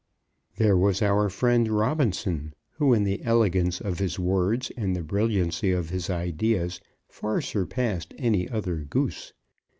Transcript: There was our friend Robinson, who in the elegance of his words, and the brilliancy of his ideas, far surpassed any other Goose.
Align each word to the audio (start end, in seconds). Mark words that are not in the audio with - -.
There 0.55 0.75
was 0.75 1.03
our 1.03 1.29
friend 1.29 1.67
Robinson, 1.67 2.55
who 2.71 2.91
in 2.91 3.03
the 3.03 3.21
elegance 3.21 3.79
of 3.79 3.99
his 3.99 4.17
words, 4.17 4.71
and 4.75 4.95
the 4.95 5.03
brilliancy 5.03 5.69
of 5.71 5.91
his 5.91 6.09
ideas, 6.09 6.81
far 7.07 7.39
surpassed 7.39 8.11
any 8.17 8.49
other 8.49 8.77
Goose. 8.77 9.31